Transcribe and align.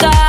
You 0.00 0.21